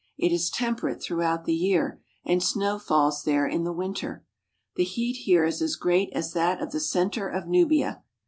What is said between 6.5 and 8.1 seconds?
of the centre of Nubia.